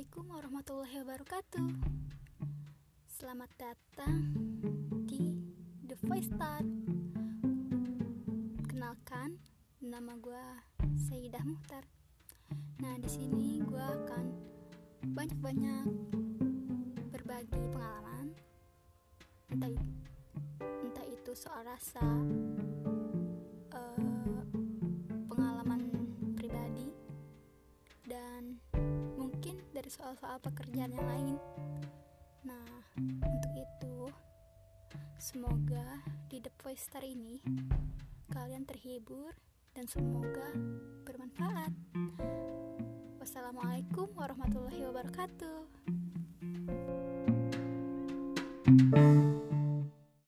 [0.00, 1.76] wabarakatuh.
[3.04, 4.32] Selamat datang
[5.04, 5.36] di
[5.84, 6.64] The Voice Star
[8.64, 9.36] Kenalkan,
[9.84, 10.46] nama gue
[11.04, 11.84] Sayyidah Muhtar
[12.80, 14.24] Nah di sini gue akan
[15.12, 15.84] banyak-banyak
[17.12, 18.32] berbagi pengalaman.
[19.52, 19.68] Entah,
[20.64, 22.00] entah itu soal rasa
[23.76, 24.40] uh,
[25.28, 25.92] pengalaman
[26.40, 26.88] pribadi
[28.08, 28.56] dan
[29.90, 31.34] soal-soal pekerjaan yang lain.
[32.46, 34.06] Nah, untuk itu,
[35.18, 35.98] semoga
[36.30, 37.42] di The Voice ini
[38.30, 39.34] kalian terhibur
[39.74, 40.54] dan semoga
[41.02, 41.74] bermanfaat.
[43.18, 45.58] Wassalamualaikum warahmatullahi wabarakatuh.